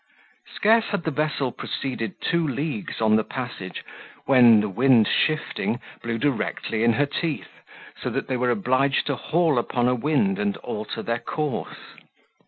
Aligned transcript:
Scarce 0.55 0.85
had 0.85 1.03
the 1.03 1.11
vessel 1.11 1.51
proceeded 1.51 2.19
two 2.21 2.47
leagues 2.47 3.01
on 3.01 3.17
the 3.17 3.23
passage, 3.23 3.83
when, 4.25 4.59
the 4.59 4.67
wind 4.67 5.07
shifting, 5.07 5.79
blew 6.01 6.17
directly 6.17 6.83
in 6.83 6.93
her 6.93 7.05
teeth; 7.05 7.61
so 8.01 8.09
that 8.09 8.27
they 8.27 8.35
were 8.35 8.49
obliged 8.49 9.05
to 9.05 9.15
haul 9.15 9.59
upon 9.59 9.87
a 9.87 9.93
wind, 9.93 10.39
and 10.39 10.57
alter 10.57 11.03
their 11.03 11.19
course. 11.19 11.91